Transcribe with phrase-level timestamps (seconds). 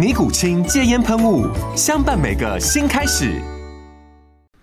[0.00, 1.44] 尼古清戒烟喷雾，
[1.76, 3.38] 相伴每个新开始。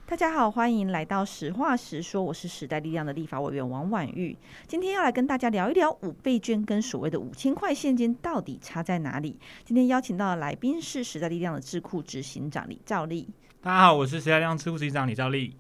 [0.08, 4.36] 大家好，欢迎来到实话实说，我是时代力量的立法委员王婉玉。
[4.67, 9.38] 今天要来跟大家聊一聊五倍券跟所谓的五千块现金到底差在哪里。
[9.64, 13.30] 今天邀请到的来宾是时代力量的智库执行长李兆立。
[13.61, 15.56] 大家好，我是时代力量智库执行长李兆立。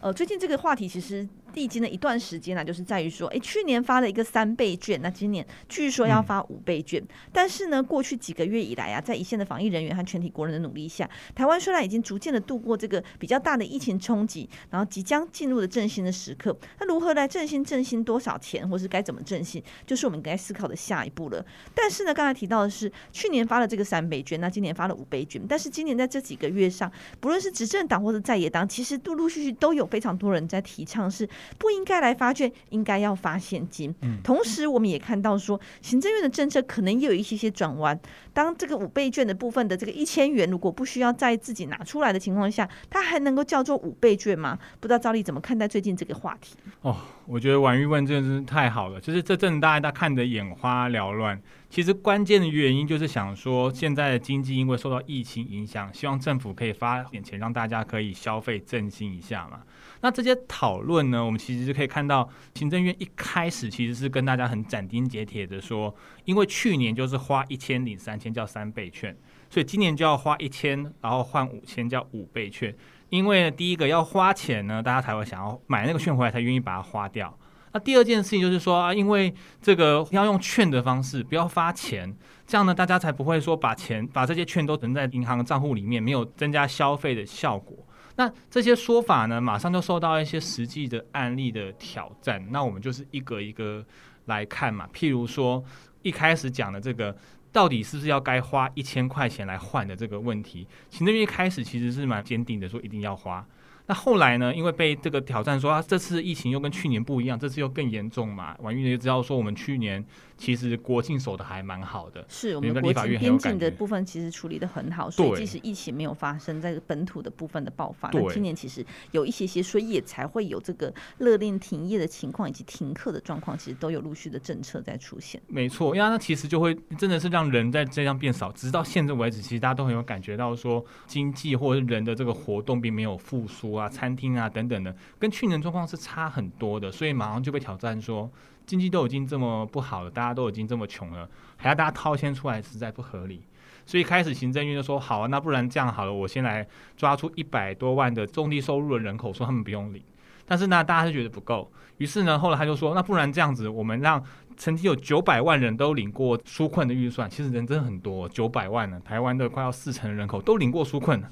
[0.00, 1.28] 呃，最近这个话题其实。
[1.54, 7.00] 历经了一段时间呢，就是在于说，哎，去年发了一个三倍券，那今年据说要发五倍券。
[7.00, 16.56] 嗯、但是呢，过去几个月以来啊，在一线的防疫人员和全体国人的努力下，台湾虽然已经逐渐的度过这个比较大的疫情冲击，然后即将进入了振兴的时刻。
[16.78, 17.64] 那如何来振兴？
[17.64, 21.44] 振兴多少钱，或是该怎么振兴，就是我们该思考的下一步了。
[21.74, 25.40] 但是呢，刚才提到的是去年发了这个三倍券，那今年发了五倍券。
[25.48, 31.28] 但是今年在这几个月上，不论是执政党或者在野党，其实陆陆续续都有非常多人在提倡是。
[31.58, 33.94] 不应该来发券，应该要发现金。
[34.22, 37.98] 同时，我们也看到说，行政院的政策可能也有一些些转弯。
[38.32, 44.58] 当这个五倍券的部分的这个一千元，如果不需要再自己拿出来的情况下，它还能够叫做五倍券吗？
[44.80, 46.54] 不知道赵丽怎么看待最近这个话题？
[46.82, 49.00] 哦，我觉得婉玉问真的是太好了。
[49.00, 51.40] 就是这阵大家看得眼花缭乱，
[51.70, 59.62] 其实关键的原因就是想说，现在的经济因为受到疫情影响，希望政府可以发点钱让大家可以消费振兴一下嘛。
[60.00, 65.94] 那这些讨论呢，我们其实是可以看到，行政院一开始其实是跟大家很斩钉截铁的说，
[66.26, 69.16] 因为去年就是花一千领三千叫三倍券，
[69.48, 72.74] 所以今年就要花一千，然后换五千叫五倍券。
[73.14, 77.32] 因为第一个要花钱呢，大家才会想要买那个券回来，才愿意把它花掉。
[77.72, 79.32] 那第二件事情就是说啊，因为
[79.62, 82.12] 这个要用券的方式，不要发钱，
[82.44, 87.76] 这样呢，大家才不会说把钱把这些券都存在银行账户里面，没有增加消费的效果。
[88.16, 92.44] 那这些说法呢，马上就受到一些实际的案例的挑战。
[92.50, 93.84] 那我们就是一个一个
[94.24, 94.88] 来看嘛。
[94.92, 95.62] 譬如说，
[96.02, 97.16] 一开始讲的这个，
[97.54, 103.46] 到底是不是要该花一千块钱来换的这个问题，行政院一开始其实是蛮坚定的，说一定要花。
[103.86, 108.56] 那后来呢，因为被这个挑战说啊，这次疫情又跟去年不一样，这次又更严重嘛。
[108.60, 110.04] 婉玉也知道说，我们去年。
[110.36, 125.40] 其实国庆守的还蛮好的，是我们国境边境的部分其实处理的很好，所以即使疫情没有发生在本土的部分的爆发，那今年其实有一些些，所以也才会有这个勒令停业的情况以及停课的状况，其实都有陆续的政策在出现。
[125.46, 138.28] 没错，因为那其实就会真的是让人在这样变少，直到现在为止，其实大家都很有感觉到说，经济或者是人的这个活动并没有复苏啊，餐厅啊等等的，跟去年状况是差很多的，所以马上就被挑战说。
[138.66, 143.42] 经济都已经这么不好了，大家都已经这么穷了，还要大家掏钱出来，实在不合理。
[143.86, 146.66] 所以开始行政院就说：“好啊，那不然这样好了，我先来
[146.96, 150.02] 抓出一百多万的中低收入的人口，说他们不用领。
[150.46, 151.70] 但是呢，大家是觉得不够。
[151.98, 154.22] 于是呢，后来他就说：那不然这样子，我们让
[154.56, 161.28] 曾经有九百万人都领过纾困的预算，其实人真的很多，九百万呢，台湾的快要四成的人口都领过纾困了。”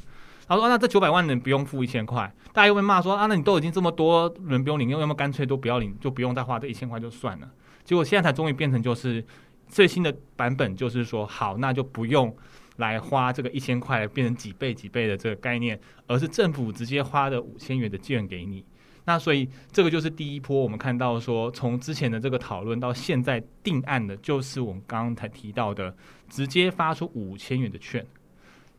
[0.49, 7.51] 他说、：“那这九百万人不用付一千块，大家又会骂说啊，那你都已经这么多人不用领，又要么干脆都不要领，就不用再花这一千块就算了。
[7.85, 9.25] 结果现在才终于变成就是
[9.69, 12.37] 最新的版本，就是说好，那就不用
[12.77, 18.65] 来花这个一千块，变成几倍几倍的这个概念，而是政府直接花的五千元的券给你。
[19.05, 25.95] 那所以这个就是第一波，我们看到说从之前的这个讨论到现在定案的，就是我们刚刚才提到的，
[26.29, 28.05] 直接发出五千元的券。”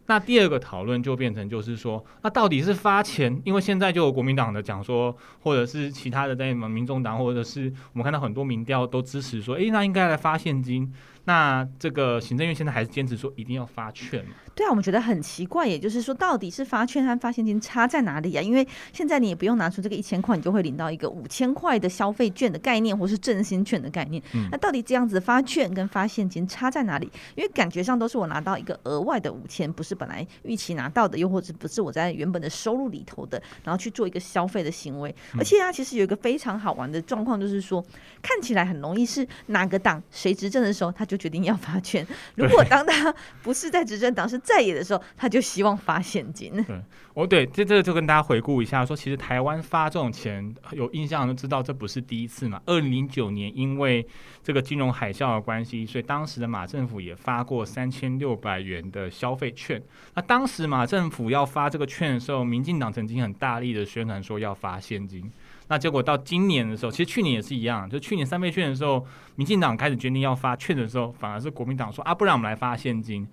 [0.06, 3.42] 那第二个讨论就变成，就是说，那到底是发钱？
[3.46, 10.92] 因为现在就有国民党的讲说，或者是其他的在民众党，或者是我们看到很多民调都支持说，诶，那应该来发现金。
[11.26, 14.32] 那这个行政院现在还是坚持说一定要发券嘛？
[14.56, 18.42] 对啊，我们觉得很奇怪，也就是说，到底是发券和发现金差在哪里啊？
[18.42, 24.22] 因为现在你也不用拿出这个一千块，你就会领到一个五千块的消费券的概念，或是振兴券的概念。
[24.34, 27.10] 嗯、那到底这样子发券跟发现金差在哪里？
[27.36, 35.10] 因为感觉上都是我拿到一个额外的五千，不是本来预期拿到的，又或者不是我在原本的收入里头的，然后去做一个消费的行为。
[35.34, 37.84] 嗯、而且啊，其实有一个非常好玩的状况，就是说
[38.22, 42.06] 看起来很容易是哪个党谁执政的时候，他就决定要发券。
[42.36, 46.52] 如果当他不是在执政党，是在野的时候，他就希望发现金。
[46.64, 46.82] 对，
[47.14, 52.62] 哦，对，这这个就跟大家回顾一下，说其实台湾发这种钱，有印象都知道这不是第一次嘛。
[52.66, 54.06] 二零零九年因为
[54.44, 59.82] 这个金融海啸的关系，所以当时的马政府也发过三千六百元的消费券。
[60.16, 65.32] 那当时马政府要发这个券的时候，民进党曾经很大力的宣传说要发现金。
[65.74, 69.04] 那结果到今年的时候，其实去年也是一样，就去年三倍券的时候，
[69.38, 73.28] 民进党开始决定要发券的时候，反而是国民党说啊，不然我们来发现金。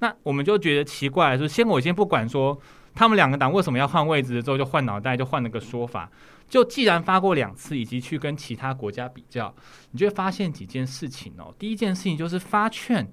[0.00, 2.58] 那我们就觉得奇怪，说先我先不管说
[2.96, 6.10] 他们两个党为什么要换位置之后就换脑袋，就换了个说法。
[6.48, 9.54] 就既然发过两次，以及去跟其他国家比较，
[9.92, 11.54] 你就会发现几件事情哦。
[11.60, 13.08] 第一件事情就是发券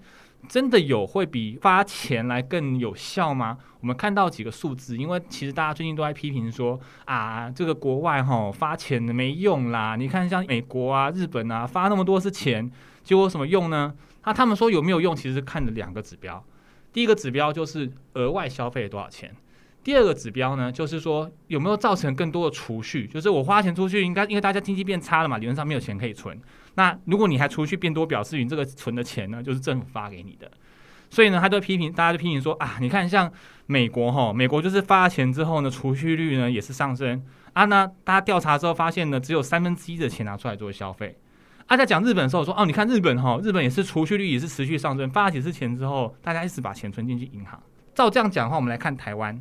[0.48, 3.58] 真的有会比发钱来更有效吗？
[3.80, 9.96] 我们看到几个数字，因为其实大家最近都在批评说啊，这个国外哈发钱没用啦。
[9.96, 12.70] 你看像美国啊、日本啊发那么多是钱，
[13.04, 13.94] 结果什么用呢？
[14.24, 16.44] 那他们说有没有用，其实看了两个指标。
[16.94, 19.34] 第一个指标就是额外消费了多少钱，
[19.84, 26.40] 第二个指标呢，就是说有没有造成更多的储蓄，就是我花钱出去，应该因为大家经济变差了嘛，理论上没有钱可以存。
[26.76, 30.50] 那如果你还储蓄变多，表示你这个存的钱呢，就是政府发给你的。
[31.10, 33.30] 所以呢，他就批评，大家就批评说啊，你看像
[33.66, 37.22] 美国哈，美国就是发钱之后呢，储蓄率呢也是上升
[37.54, 37.66] 啊。
[37.66, 41.18] 那大家调查之后发现呢，只有三分之一的钱拿出来做消费。
[41.68, 47.62] 啊在讲日本的时候说：“哦，你看日本哈，日本也是储蓄率也是持续上升，发几次钱之后，大家一直把钱存进去银行。
[47.94, 49.40] 照这样讲的话，我们来看台湾。”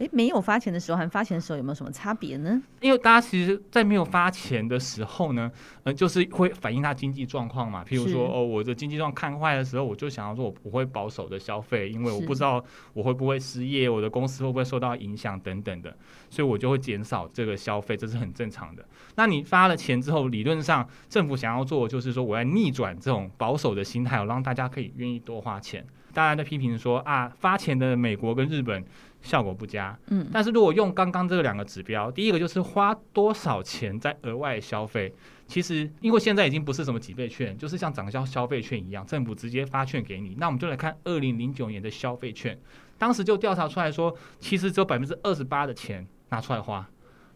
[0.00, 2.60] 诶，没有发钱的时候和发钱的时候有没有什么差别呢？
[2.80, 5.52] 因为大家其实，在没有发钱的时候呢，
[5.84, 7.84] 呃，就是会反映他经济状况嘛。
[7.84, 12.64] 譬如说，哦，我的经济状况看坏的时候，我就想要说，我不会保守的消费，因为我不知道
[12.94, 15.94] 我会不会失业，我的公司会不会受到影响等等的，
[16.30, 18.82] 所以我就会减少这个消费，这是很正常的。
[19.16, 25.86] 那你发了钱之后，理论上政府想要做的就是说，我要逆转这种保守的心态，让大家可以愿意多花钱。
[26.12, 28.84] 大家在批评说啊，发钱的美国跟日本
[29.22, 29.98] 效果不佳。
[30.08, 35.12] 嗯，但是如果用刚刚这两个指标，第一个就是花多少钱在额外消费，
[35.46, 40.34] 其实因为现在已经不是什么几倍券，就是像涨销消费券一样，政府直接发券给你。
[40.38, 42.58] 那我们就来看二零零九年的消费券，
[42.98, 46.88] 当时就调查出来说，其实只有百分之二十八的钱拿出来花，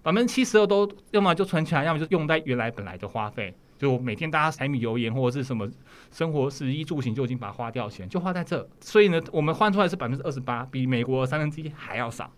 [0.04, 3.52] 百分之七十二都要么就存起来，要么就用在原来本来的花费。
[3.76, 5.68] 就每天大家柴米油盐或者是什么
[6.12, 12.30] 生活食衣住行就已经把它花掉钱，就花在这，所以呢，我们换出来是百分之二十八，比美国三分之一还要少。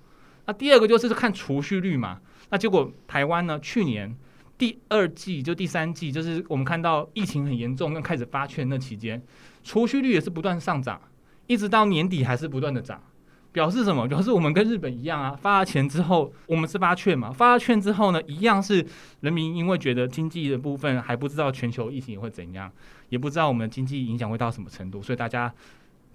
[0.47, 2.21] 那第二个就是看储蓄率嘛，
[2.51, 4.17] 那结果台湾呢，去年
[4.57, 9.23] 第二季就第三季，就是我们看到疫情很严重，跟开始发券那期间，
[9.63, 11.01] 储蓄率也是不断上涨，
[11.49, 13.03] 一直到年底还是不断的涨。
[13.57, 14.07] 表示什么？
[14.07, 18.85] 表示我们跟日本一样啊，发了钱之后，我们是发券嘛，发了券之后呢，一样是
[19.21, 22.71] 人民因为觉得经济的部分还不知道全球疫情会怎样，
[23.09, 25.51] 也不知道我们经济影响会到什么程度，所以大家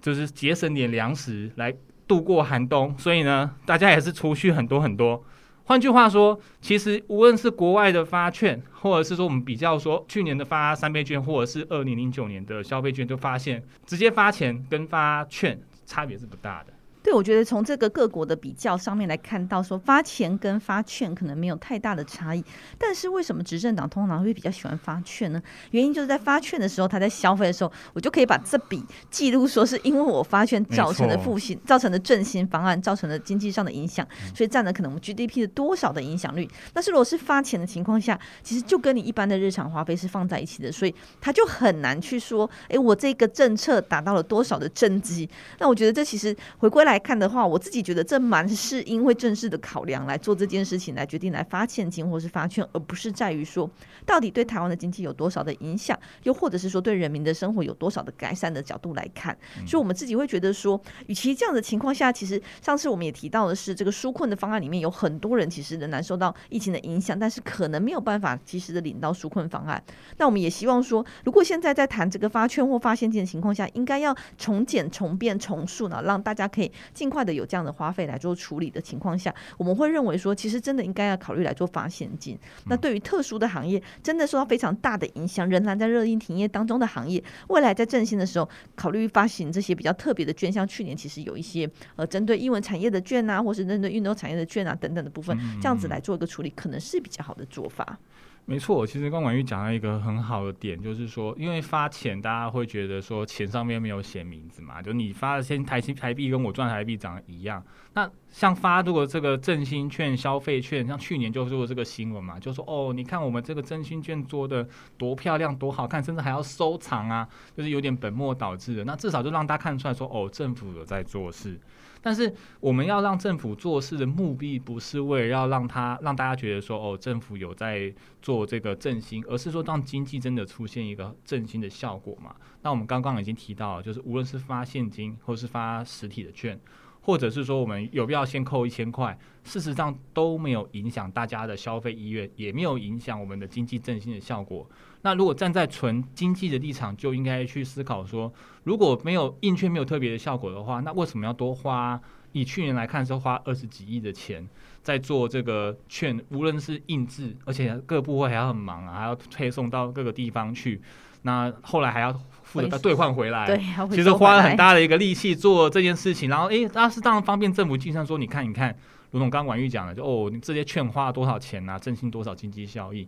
[0.00, 1.74] 就是节省点粮食来
[2.06, 2.96] 度过寒冬。
[2.96, 5.20] 所以呢，大家也是储蓄很多很多。
[5.64, 16.71] 换句话说，其实无论是国外的发券，或者是说我们比较说去年的发三倍券，或者是二零零九年的消费券，就发现直接发钱跟发券差别是不大的。
[17.02, 22.44] 对，我觉得从这个各国的比较上面来看到，说发钱跟发券可能没有太大的差异。
[22.78, 25.42] 但是为什么执政党通常会比较喜欢发券呢？
[25.72, 36.48] 原因就是在发券的时候，他在消费的时候，我就可以把这笔记录说是因为我发券造成的复兴、造成的振兴方案造成的经济上的影响，所以占了可能我们 GDP 的多少的影响率。
[36.72, 45.28] 但是如果是发钱的情况下，其实就跟你一般的日常花费是放在一起的，所以他就很难去说，哎，我这个政策达到了多少的政绩。
[45.58, 46.91] 那我觉得这其实回归来。
[46.92, 53.68] 来看的话，我自己觉得这蛮是因为正式的考量来做这件事情，来决定来发现金或是发券，而不是在于说
[54.04, 59.34] 到底对台湾的经济有多少的影响，又或者是说对人民的生活有多少的改善的角度来看。
[59.66, 69.82] 所以，我们自己会觉得说，与其这样的情况下，其实上次我们也提到的是，这个纾困的方案里面有很多人其实仍然受到疫情的影响，但是可能没有办法及时的领到纾困方案。
[70.18, 76.70] 那我们也希望说，如果现在在谈这个发券或发现金的情况下，应该要重简、重变、从速呢，让大家可以。
[76.94, 82.38] 尽快的有这样的花费来做处理的情况下，我们会认为说，其实真的应该要考虑来做发现金。
[82.66, 97.98] 那对于特殊的行业，真的受到非常大的影响，仍然在热映停业当中的行业，未来在振兴的时候，考虑发行这些比较特别的券，像去年其实有一些呃针对英文产业的券啊，或是针对运动产业的券啊等等的部分，这样子来做一个处理，可能是比较好的做法。
[98.44, 107.64] 没错，其实刚婉玉讲到一个很好的点，就是说，因为发钱，大家会觉得说钱上面没有写名字嘛，就你发的先台新台币跟我赚台币长得一样。
[107.94, 114.68] 那像发如果这个振兴券、消费券，像去年就做这个新闻嘛，就说哦，你看我们这个振兴券做的
[114.98, 118.84] 多漂亮、多好看，甚至还要收藏啊，就是有点本末倒置的。
[118.84, 121.58] 那至少就让大家看出来说，哦，政府有在做事。
[122.02, 132.34] 但是我们要让政府做事的目的，不是为了要让他让大家觉得说哦，政府有在做这个振兴，而是说让经济真的出现一个振兴的效果嘛。
[132.62, 136.58] 那我们刚刚已经提到，就是无论是发现金，或是发实体的券，
[137.00, 144.68] 或者是说我们有必要先扣一千块， 事实上都没有影响大家的消费意愿，也没有影响我们的经济振兴的效果。
[145.02, 148.32] 那如果站在纯经济的立场，就应该去思考说，
[148.64, 152.00] 如果没有印券没有特别的效果的话，那为什么要多花？
[152.34, 154.48] 以去年来看，是花二十几亿的钱
[154.82, 160.80] 在做这个券，无论是印制，而且各部会还要很忙啊，还要配送到各个地方去。
[161.22, 162.10] 那后来还要
[162.42, 163.58] 负责再兑换回来，对，
[163.94, 166.30] 其实花了很大的一个力气做这件事情。
[166.30, 168.74] 然后，诶，那是当然方便政府计算说，你看，你看，
[169.10, 173.06] 卢总刚刚婉玉讲了，就哦，你这些券花了多少钱啊，振兴多少经济效益？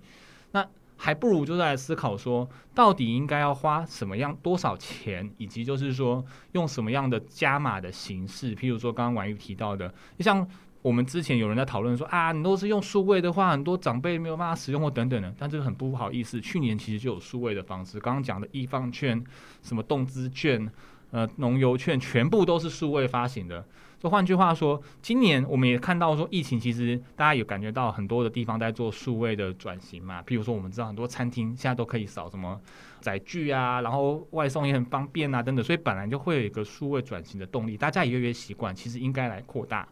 [0.51, 0.67] 那。
[0.97, 8.55] 还不如就在思考说，到底应该要花什么样多少钱，以及就是说用什么样的加码的形式。
[8.55, 10.47] 譬如说，刚刚婉諭提到的，就像
[10.83, 15.35] 我们之前有人在讨论说啊，你都是用数位的话，很多长辈没有办法使用或等等的。
[15.39, 17.99] 但这个很不好意思，去年其实就有数位的方式。
[17.99, 19.23] 刚刚讲的易放券、
[19.63, 20.71] 什么动资券、
[21.11, 23.65] 呃农游券，全部都是数位发行的。
[24.11, 30.23] 换句话说，今年我们也看到说，疫情其实大家有感觉到很多的地方在做数位的转型嘛。
[30.23, 32.61] 譬如说，我们知道很多餐厅现在都可以扫什么
[33.01, 35.65] 载具啊，然后外送也很方便啊，等等。
[35.65, 39.89] 所以本来就会有一个数位转型的动力，大家也越来越习惯，其实应该来扩大。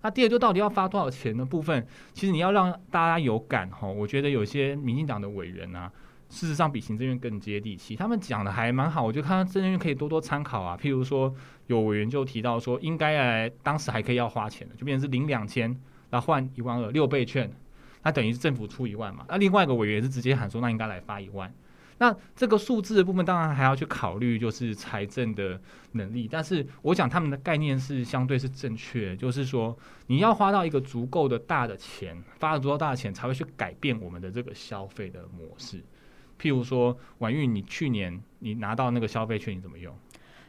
[0.00, 5.90] 那第二，就到底要发多少钱的部分，其实你要让大家有感吼，我觉得有些民进党的委员啊。
[6.32, 10.74] 事实上比行政院更接地气，他们讲的还蛮好，我就看到政院可以多多参考啊。
[10.80, 11.32] 譬如说，
[11.66, 17.52] 有委员就提到说，应该来当时还可以要花钱的，就变成是领两千，然后换一万二六倍券，
[18.02, 19.26] 那等于是政府出一万嘛。
[19.28, 21.52] 那另外一个委员是直接喊说，那应该来发一万。
[21.98, 25.60] 那这个数字的部分当然还要去考虑，就是财政的
[25.92, 26.26] 能力。
[26.26, 35.84] 但是我想他们的概念是相对是正确，就是说你要花到一个足够的大的钱，发了足够大的钱才会去改变我们的这个消费的模式。
[36.42, 39.96] 譬如说，婉玉，你去年你拿到那个消费券，你怎么用？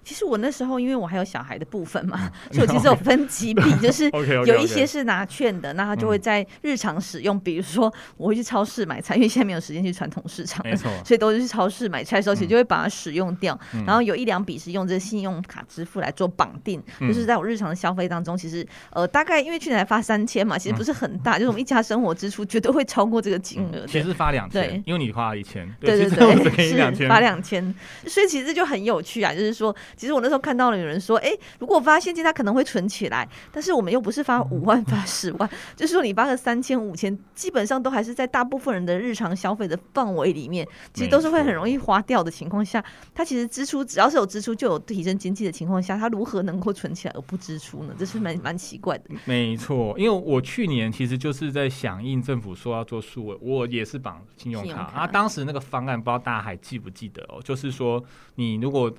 [0.03, 4.09] 其实我那时候，因为我还有小孩的部分嘛， 所以我其实有分几笔， 就是
[4.45, 7.39] 有一些是拿券的，那他就会在日常使用。
[7.39, 13.57] 比如说，我会去超市买菜，因为现在没有时间去传统市场，没错， 所以都是去超市买菜的时候，其实就会把它使用掉。
[13.85, 23.85] 然后有一两笔是用这个信用卡支付来做绑定，就是在我日常的消费当中，其实呃大概因为去年才发三千嘛，其实不是很大，就是我们一家生活支出绝对会超过这个金额。
[23.87, 27.63] 其实发两千，因为你花了一千，对对对，是发两千，
[28.05, 29.75] 所以其实就很有趣啊，就是说。
[29.95, 33.27] 其实我那时候看到了有人说，哎，如果发现金，他可能会存起来。
[33.51, 42.83] 但是我们又不是发五万、发十万， 就是说你发个三千、五千，基本上都还是在大部分人的日常消费的范围里面，其实都是会很容易花掉的情况下，
[43.13, 47.93] 他其实支出只要是有支出就有提升经济的情况下，他如何能够存起来而不支出呢？
[47.97, 49.05] 这是蛮蛮奇怪的。
[49.25, 55.07] 没错，因为我去年其实就是在响应政府说要做数位，我也是绑信用卡，信用卡啊。
[55.07, 57.41] 当时那个方案不知道大家还记不记得哦？
[57.43, 58.03] 就是说
[58.35, 58.91] 你如果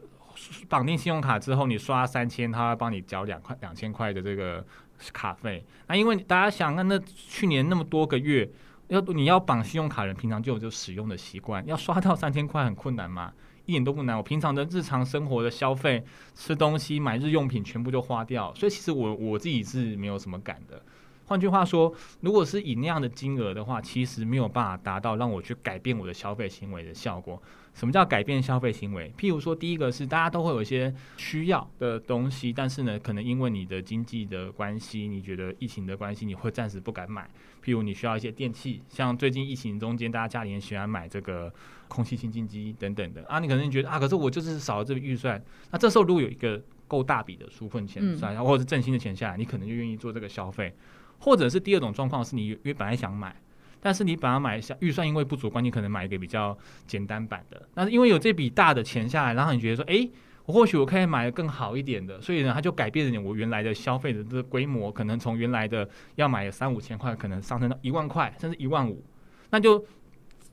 [0.69, 4.65] 绑定信用卡之后，你刷三千，他会帮你缴两块两千块的这个
[5.13, 5.65] 卡费。
[5.87, 8.49] 那因为大家想，那那去年那么多个月，
[8.89, 13.33] 要你要绑信用卡人，平常就有这使用的习惯，要刷到 三千块很困难嘛？
[13.67, 14.15] 一点都不难。
[14.15, 18.55] 我平常的日常生活的消费，吃东西、买日用品，全部就花掉。
[18.55, 20.83] 所以其实我我自己是没有什么感的。
[21.27, 27.43] 换句话说，如果是以那样的金额的话，其实没有办法达到让我去改变我的消费行为的效果。
[27.75, 29.13] 什么叫改变消费行为？
[29.19, 37.29] 譬如说，第一个是大家都会有一些需要的东西，但是呢，可能因为你的经济的关系，你觉得疫情的关系，你会暂时不敢买。
[37.63, 41.53] 譬如你需要一些电器，像最近疫情中间，大家家里人喜欢买这个
[41.89, 45.43] 空气清净机等等的啊，你可能觉得啊，可是我就是少了这个预算。
[45.71, 50.73] 那这时候如果有一个够大笔的纾困钱算，或者是振兴的钱下来，你可能就愿意做这个消费。
[51.19, 53.35] 或者是第二种状况是你因为本来想买，
[53.85, 57.69] 但是你把它买下预算因为不足关系，可能买一个比较简单版的。
[57.75, 60.09] 那因为有这笔大的钱下来，然后你觉得说，哎，
[60.47, 69.05] 我或许我可以买的更好一点的，所以呢，他就改变了我原来的消费的这个规模，可能从原来的要买三五千块，可能上升到一万块，甚至一万五，
[69.51, 69.85] 那就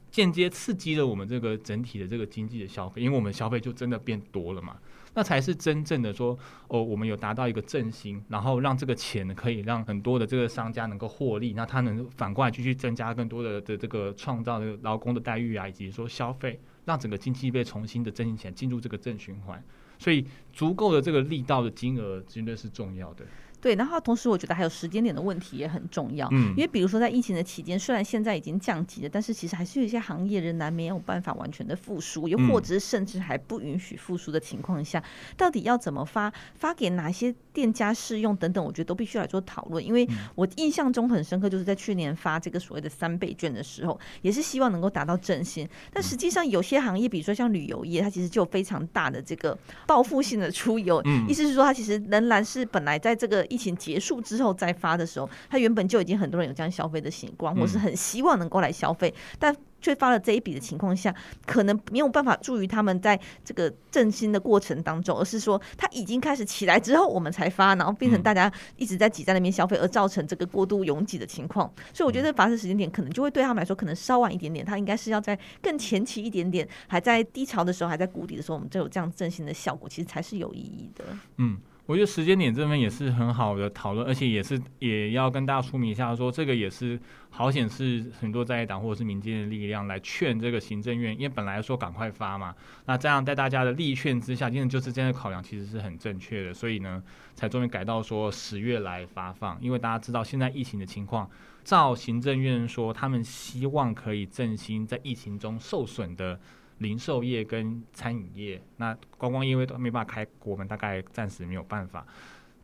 [0.10, 4.76] 间接刺激了我们这个整体的这个经济的消费，因为我们消费就真的变多了嘛，
[5.14, 6.38] 那才是真正的说
[6.68, 19.64] 哦，我们有达到一个振兴，然后让这个钱可以让很多的这个商家能够获利，那他能反过来继续增加更多的的这个创造的劳工的待遇啊，以及说消费，让整个经济被重新的振兴起来，进入这个正循环。
[20.00, 23.24] 所以，足够的这个力道的金额，绝对是重要的。
[23.62, 35.04] 对，然后同时我觉得还有时间点的问题也很重要，嗯，因为比如说在疫情的期间，虽然现在已经降级了，但是其实还是有一些行业仍然没有办法完全的复苏，又或者是甚至还不允许复苏的情况下，
[35.38, 39.86] 到底要怎么发，发给哪些店家适用等等，我觉得都必须来做讨论。
[39.86, 51.28] 因为我印象中很深刻，就是在去年发这个所谓的三倍券的时候，也是希望能够达到振兴，但实际上有些行业，比如说像旅游业，它其实就有非常大的这个报复性的出游，嗯。
[51.30, 61.14] 意思是说它其实仍然是本来在这个疫情结束之后再发的时候，他原本就已经很多人有这样消费的习惯，或是很希望能够来消费，但却发了这一笔的情况下，
[61.46, 71.72] 可能没有办法助于他们在这个振兴的过程当中，而是说他已经开始起来之后，我们才发，然后变成大家一直在挤在那边消费，而造成这个过度拥挤的情况。
[71.94, 81.06] 所以我觉得发生时间点可能就会对他们来说可能稍晚一点点，他应该是要在更前期一点点，还在低潮的时候，还在谷底的时候，我们就有这样振兴的效果，其实才是有意义的。
[81.38, 81.58] 嗯。
[81.92, 86.98] 我觉得时间点这边也是很好的讨论，而且也是也要跟大家说明一下，说这个也是
[87.30, 92.56] 好显示很多在野党或者是民间的力量来劝这个行政院，因为本来说赶快发嘛，
[92.86, 97.04] 那这样在大家的力劝之下，今天就是这样的考量其实是很正确的，所以呢，
[97.36, 101.30] 才终于改到说十月来发放，因为大家知道现在疫情的情况，
[101.66, 106.40] 照行政院说，他们希望可以振兴在疫情中受损的。
[106.82, 112.06] 零售业跟餐饮业，那观光业因为都没办法开，我们大概暂时没有办法。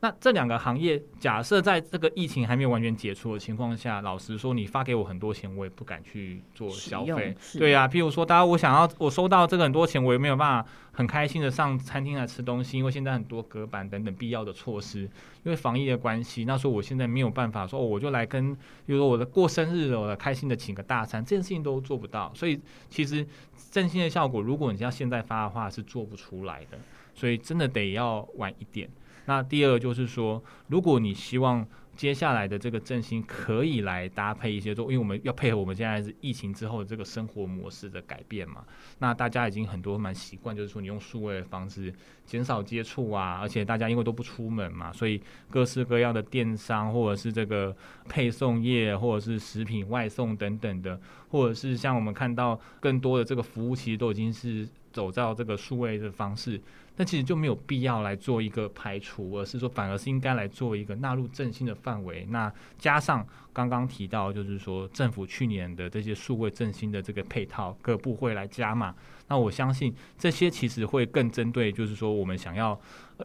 [0.00, 7.36] 那这两个行业，假设在这个疫情还没有完全解除的情况下，老实说，你发给我很多钱，我也不敢去做消费。
[7.58, 15.00] 对呀、啊，譬如说，大家我想要我收到这个很多钱，我也没有办法很开心的上餐厅来吃东西，因为现在很多隔板等等必要的措施，
[15.42, 22.32] 因为防疫的关系，那时候我现在没有办法说，我就来跟，比如说我的过生日了，我开心的请个大餐，这件事情都做不到。
[22.36, 23.26] 所以其实
[23.72, 26.78] 振兴的效果，如果你要现在发的话，是做不出来的。
[27.16, 28.88] 所以真的得要晚一点。
[29.28, 38.64] 那第二就是说，如果你希望接下来的这个振兴可以来搭配一些，做，因为我们要配合我们现在是疫情之后的这个生活模式的改变嘛。
[39.00, 41.92] 那大家已经很多蛮习惯，就是说你用数位的方式
[42.24, 47.76] 减少接触啊，而且大家因为都不出门嘛，所以各式各样的电商或者是这个
[48.08, 54.66] 配送业或者是食品外送等等的，或者是像我们看到更多的这个服务，其实都已经是
[54.98, 56.60] 走到这个数位的方式。
[56.96, 62.26] 那其实就没有必要来做一个排除，而是说反而是应该来做一个纳入振兴的范围。
[62.30, 68.92] 那加上刚刚提到，就是说政府去年的这些数位振兴的这个配套，各部会来加码。
[69.28, 72.76] 那我相信这些其实会更针对，就是说我们想要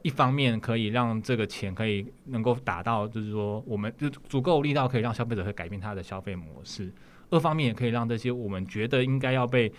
[0.03, 6.89] 一方面可以让这个钱可以能够达到，就是说我们就足够力道可以让消费者会改变他的消费模式；
[7.31, 9.73] 二方面也可以让这些我们觉得应该要被。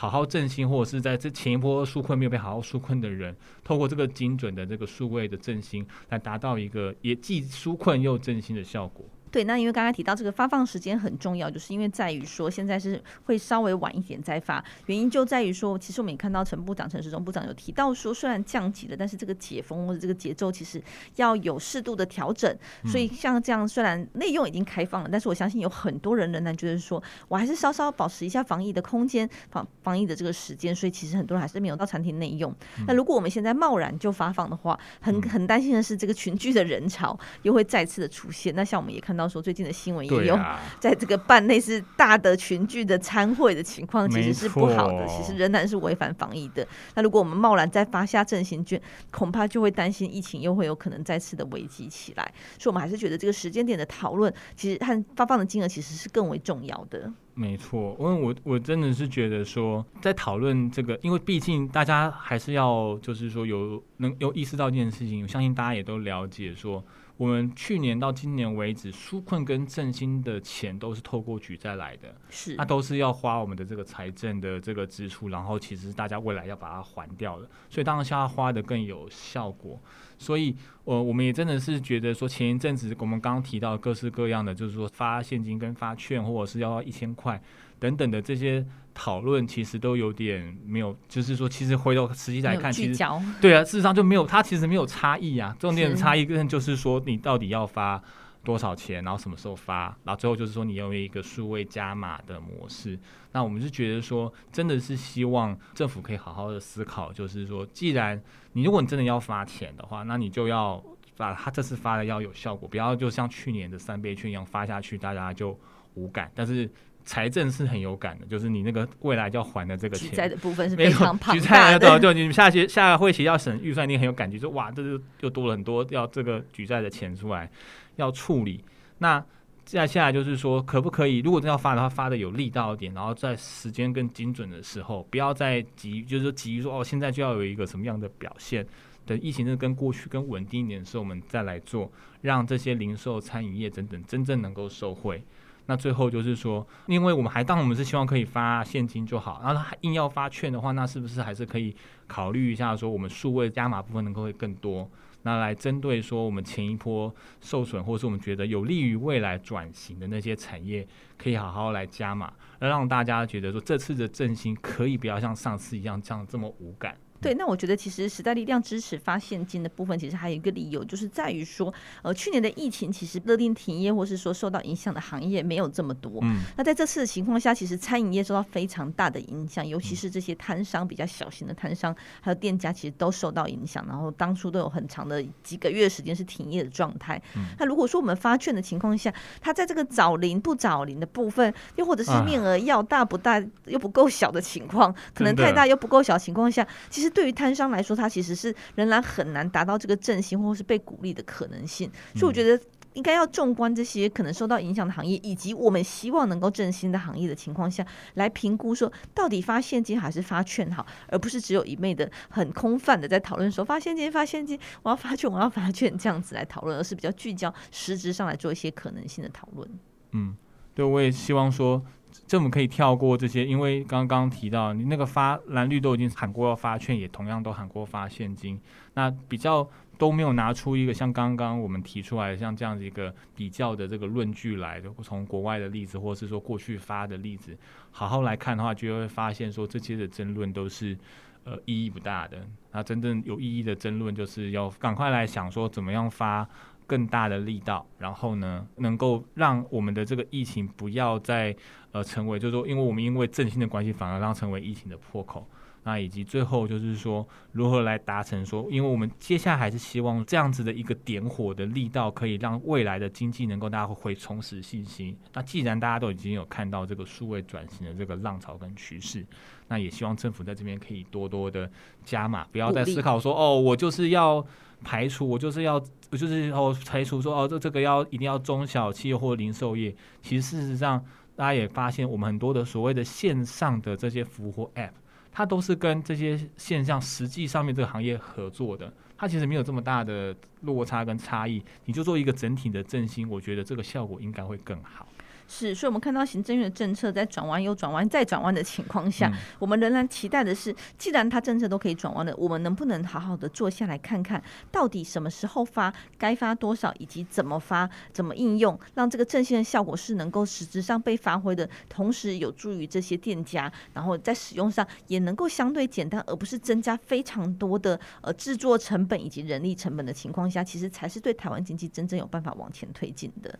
[0.00, 9.04] 好好振兴，或者是在这前一波纾困没有被好好纾困的人，透过这个精准的这个数位的振兴，来达到一个也既纾困又振兴的效果。
[9.30, 20.82] 对，那因为刚刚提到这个发放时间很重要，就是因为在于说现在是会稍微晚一点再发，原因就在于说，其实我们也看到陈部长、陈时中部长有提到说，虽然降级了，但是这个解封或者这个节奏其实
[21.16, 22.54] 要有适度的调整。
[22.86, 30.74] 所以像这样，虽然内用已经开放了，但是我相信有很多人仍然觉得说，我还是稍稍保持一下防疫的空间，防防疫的这个时间。
[30.74, 32.54] 所以其实很多人还是没有到餐厅内用。
[32.86, 38.54] 那如果我们现在贸然就发放的话，很很担心的是这个群聚的人潮又会再次的出现。
[38.54, 40.38] 那像我们也看到说，最近的新闻也有
[40.80, 46.66] 在这个办类似大的群聚的参会的情况，其实是不好的，其实仍然是违反防疫的。
[46.94, 52.32] 那如果我们贸然再发下振兴券，恐怕就会担心疫情又会有可能再次的危机起来。
[52.58, 57.12] 所以，我们还是觉得这个时间点的讨论，其实和发放的金额其实是更为重要的。
[57.34, 66.84] 没错，因为我我真的是觉得说，在讨论这个，因为毕竟大家还是要就是说有能有意识到这件事情，我相信大家也都了解说。
[67.18, 79.78] 我们去年到今年为止，纾困跟振兴的钱都是透过举债来的，是，那都是要花我们的这个财政的这个支出，然后其实大家未来要把它还掉的，所以当然是要花的更有效果。
[80.16, 87.40] 所以，呃，我们也真的是觉得说，前一阵子我们刚刚提到各式各样的，就是说发现金跟发券，或者是要一千块。
[87.78, 93.04] 等等的这些讨论，其实都有点没有，就是说，其实回头实际来看，其实
[93.40, 95.56] 对啊，事实上就没有，它其实没有差异啊。
[95.58, 98.02] 重点的差异跟就是说，你到底要发
[98.42, 102.98] 多少钱，然后什么时候发，然后最后就是说，你要有一个数位加码的模式。
[103.30, 108.20] 那我们是觉得说，真的是希望政府可以好好的思考，就是说，既然
[108.54, 110.82] 你如果你真的要发钱的话，那你就要
[111.16, 115.56] 把它这次发的要有效果，不要就像去年的三倍券一样发下去，大家就
[115.94, 116.68] 无感，但是。
[117.08, 121.98] 财政是很有感的，就是你那个未来要还的这个钱，举债的部分是非常庞大的。
[121.98, 127.50] 就你们下学下个会期要审预算，你很有感觉，说哇，这就又多了很多要这个举债的钱出来
[127.96, 128.62] 要处理。
[128.98, 129.24] 那
[129.64, 138.66] 接下来就是说，可不可以如果真要发的话，发的有力道一点，然后在时间更精准的时候，不要再急，就是说急于说哦，现在就要有一个什么样的表现？
[139.06, 141.90] 等疫情真的跟过去更稳定一点的时候，我们再来做，
[142.20, 145.24] 让这些零售、餐饮业等等真正能够受惠。
[145.70, 151.76] 那最后就是说，因为我们还当我们是希望可以发现金就好，然后他硬要发券的话，那是不是还是可以
[152.06, 154.90] 考虑一下说，我们数位加码部分能够会更多，
[155.24, 166.96] 那来针对说我们前一波受损，或是我们觉得有利于未来转型的那些产业，可以好好来加码，让大家觉得说这次的振兴可以不要像上次一样这样这么无感。
[167.20, 176.20] 对，那我觉得其实时代力量支持发现金的部分，其实还有一个理由，就是在于说，呃，去年的疫情其实勒令停业或是说受到影响的行业没有这么多。
[176.22, 176.40] 嗯。
[176.56, 183.84] 那在这次的情况下，其实餐饮业受到非常大的影响，尤其是这些摊商比较小型的摊商，还有店家，其实都受到影响。
[183.88, 187.20] 然后当初都有很长的几个月时间是停业的状态。
[187.36, 187.46] 嗯。
[187.58, 197.07] 那如果说我们发券的情况下，它在这个找零不找零的部分，又或者是面额要大不大又不够小的情况，可能太大又不够小的情况下，其实。
[197.10, 202.60] 对于摊商来说，他其实是仍然很难达到这个振兴或是被鼓励的可能性，所以我觉得
[202.94, 219.68] 应该要纵观这些可能受到影响的行业，以及我们希望能够振兴的行业的情况下来评估，说到底发现金还是发券好，而不是只有一昧的很空泛的在讨论说发现金发现金，我要发券我要发券这样子来讨论，而是比较聚焦实质上来做一些可能性的讨论。
[220.12, 220.36] 嗯，
[220.74, 221.84] 对，我也希望说。
[222.26, 228.60] 政府可以跳过这些，因为刚刚提到你那个发蓝绿都已经喊过要发券，也同样都喊过发现金，
[228.94, 237.56] 那比较都没有拿出一个像刚刚我们提出来的像这样子一个比较的这个论据来的，从国外的例子或是说过去发的例子，
[237.90, 240.96] 好好来看的话，就会发现说这些的争论都是
[241.44, 242.38] 呃意义不大的。
[242.72, 246.48] 那真正有意义的争论，就是要赶快来想说怎么样发。
[246.88, 251.54] 更大的力道，然后呢，能够让我们的这个疫情不要再
[251.92, 255.46] 呃成为，就是说，因为我们因为振兴的关系，反而让成为疫情的破口。
[255.84, 265.16] 那以及最后就是说，如何来达成说，因为我们接下来还是希望这样子的一个点火的力道，可以让未来的经济能够大家会重拾信心。
[265.34, 269.26] 那既然大家都已经有看到这个数位转型的这个浪潮跟趋势，
[269.68, 271.70] 那也希望政府在这边可以多多的
[272.02, 274.42] 加码，不要再思考说，哦，我就是要。
[274.84, 279.94] 排除我就是要，不就是哦排除说哦这这个要一定要中小企业或零售业。
[280.22, 281.04] 其实事实上，
[281.36, 284.92] 大家也发现，我们很多的所谓的线上的这些服务或 App，
[285.30, 288.92] 它都是跟这些线上实际上面这个行业合作的。
[289.16, 291.62] 它其实没有这么大的落差跟差异。
[291.84, 295.06] 你就做一个整体的振兴，我觉得这个效果应该会更好。
[295.50, 323.58] 是，所以我们看到行政院的政策在转弯又转弯再转弯的情况下，嗯，我们仍然期待的是，既然它政策都可以转弯了，我们能不能好好的坐下来看看，到底什么时候发，该发多少，以及怎么发，怎么应用，让这个振兴的效果是能够实质上被发挥的，同时有助于这些店家，然后在使用上也能够相对简单，而不是增加非常多的呃制作成本以及人力成本的情况下，其实才是对台湾经济真正有办法往前推进的。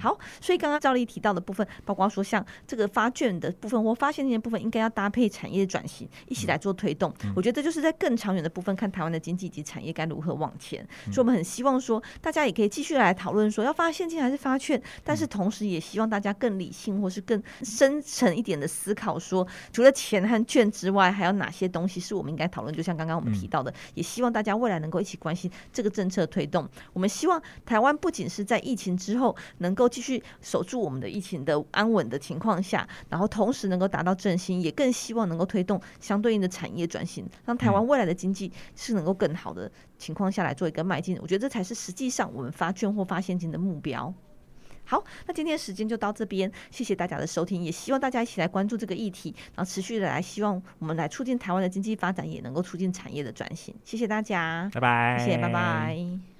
[0.00, 7.12] 好，所以刚刚赵丽提到的部分，包括说像这个发券的部分或发现金的部分，应该要搭配产业转型一起来做推动。
[7.36, 10.86] 我觉得这就是在更长远的部分，看台湾的经济及产业该如何往前。
[11.06, 22.74] 所以我们很希望说，大家也可以继续来讨论说，要发现金还是发券，但是同时也希望大家更理性或是更深层一点的思考，说除了钱和券之外，还有哪些东西是我们应该讨论？
[22.74, 26.66] 就像刚刚我们提到的，也希望大家未来能够一起关心这个政策推动。
[26.92, 29.81] 我们希望台湾不仅是在疫情之后能够。
[29.82, 39.68] 都继续守住我们的疫情的安稳的情况下，然后同时能够达到振兴，也更希望能够推动相对应的产业转型，让台湾未来的经济是能够更好的
[39.98, 41.18] 情况下来做一个迈进。
[41.20, 44.14] 我觉得这才是实际上我们发券或发现金的目标。
[44.84, 53.74] 好，那今天时间就到这边，谢谢大家的收听，也希望大家一起来关注这个议题，然后持续的来希望我们来促进台湾的经济发展，也能够促进产业的转型。
[53.84, 56.31] 谢谢大家，拜拜，谢谢，拜拜。